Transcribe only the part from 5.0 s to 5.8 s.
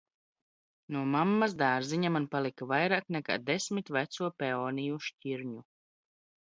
šķirņu.